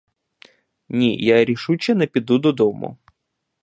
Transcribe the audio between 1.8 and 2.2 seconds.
не